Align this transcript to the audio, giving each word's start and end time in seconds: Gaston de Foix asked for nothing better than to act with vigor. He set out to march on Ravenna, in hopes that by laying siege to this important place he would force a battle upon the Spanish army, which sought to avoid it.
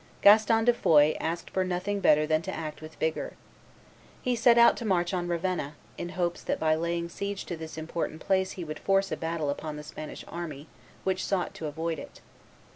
Gaston 0.23 0.65
de 0.65 0.73
Foix 0.73 1.15
asked 1.19 1.51
for 1.51 1.63
nothing 1.63 1.99
better 1.99 2.25
than 2.25 2.41
to 2.41 2.51
act 2.51 2.81
with 2.81 2.95
vigor. 2.95 3.33
He 4.23 4.35
set 4.35 4.57
out 4.57 4.75
to 4.77 4.83
march 4.83 5.13
on 5.13 5.27
Ravenna, 5.27 5.75
in 5.95 6.09
hopes 6.17 6.41
that 6.41 6.59
by 6.59 6.73
laying 6.73 7.07
siege 7.07 7.45
to 7.45 7.55
this 7.55 7.77
important 7.77 8.19
place 8.19 8.53
he 8.53 8.63
would 8.63 8.79
force 8.79 9.11
a 9.11 9.15
battle 9.15 9.51
upon 9.51 9.75
the 9.75 9.83
Spanish 9.83 10.25
army, 10.27 10.65
which 11.03 11.23
sought 11.23 11.53
to 11.53 11.67
avoid 11.67 11.99
it. 11.99 12.19